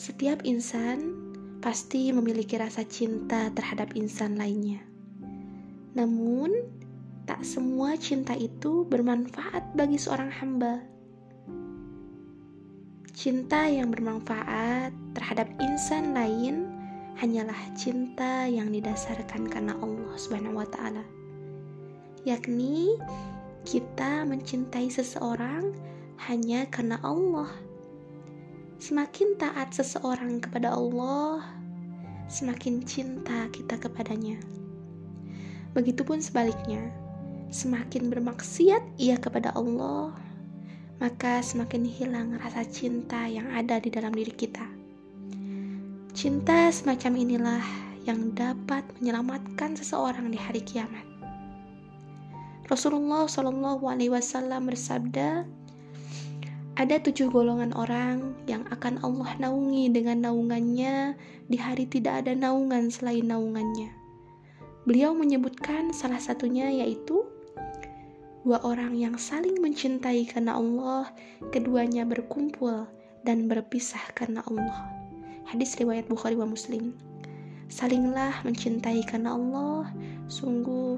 [0.00, 1.12] Setiap insan
[1.60, 4.80] pasti memiliki rasa cinta terhadap insan lainnya.
[5.92, 6.48] Namun,
[7.28, 10.80] tak semua cinta itu bermanfaat bagi seorang hamba.
[13.12, 16.64] Cinta yang bermanfaat terhadap insan lain
[17.20, 21.04] hanyalah cinta yang didasarkan karena Allah Subhanahu wa taala.
[22.24, 22.96] Yakni
[23.68, 25.76] kita mencintai seseorang
[26.28, 27.48] hanya karena Allah
[28.80, 31.44] Semakin taat seseorang kepada Allah,
[32.32, 34.40] semakin cinta kita kepadanya.
[35.76, 36.88] Begitupun sebaliknya,
[37.52, 40.16] semakin bermaksiat ia kepada Allah,
[40.96, 44.64] maka semakin hilang rasa cinta yang ada di dalam diri kita.
[46.16, 47.64] Cinta semacam inilah
[48.08, 51.04] yang dapat menyelamatkan seseorang di hari kiamat.
[52.72, 55.44] Rasulullah Shallallahu Alaihi Wasallam bersabda,
[56.80, 61.12] ada tujuh golongan orang yang akan Allah naungi dengan naungannya
[61.52, 63.92] di hari tidak ada naungan selain naungannya.
[64.88, 67.20] Beliau menyebutkan salah satunya yaitu
[68.48, 71.12] dua orang yang saling mencintai karena Allah,
[71.52, 72.88] keduanya berkumpul
[73.28, 74.88] dan berpisah karena Allah.
[75.52, 76.96] Hadis riwayat Bukhari wa Muslim.
[77.68, 79.92] Salinglah mencintai karena Allah,
[80.32, 80.96] sungguh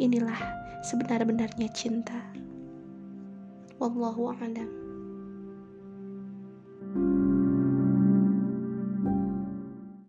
[0.00, 0.40] inilah
[0.88, 2.16] sebenar-benarnya cinta.
[3.76, 4.87] Wallahu a'lam.